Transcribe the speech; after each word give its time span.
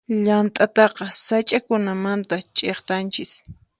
Llant'ataqa 0.23 1.05
sach'akunamanta 1.25 2.35
ch'iktanchis. 2.55 3.31